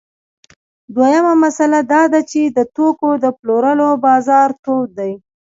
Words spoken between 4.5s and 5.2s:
تود دی